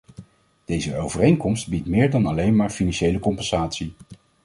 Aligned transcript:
Deze 0.65 0.95
overeenkomst 0.97 1.67
biedt 1.69 1.85
meer 1.87 2.09
dan 2.11 2.25
alleen 2.25 2.55
maar 2.55 2.69
financiële 2.69 3.19
compensatie. 3.19 3.93